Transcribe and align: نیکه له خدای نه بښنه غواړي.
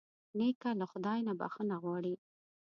نیکه 0.37 0.69
له 0.79 0.85
خدای 0.91 1.19
نه 1.27 1.33
بښنه 1.39 1.75
غواړي. 1.83 2.13